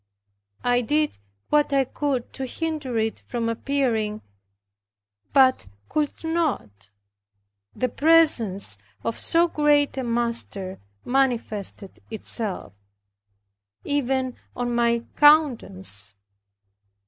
[0.63, 1.19] I did
[1.49, 4.23] what I could to hinder it from appearing,
[5.31, 6.89] but could not.
[7.75, 12.73] The presence of so great a Master manifested itself,
[13.85, 16.15] even on my countenance.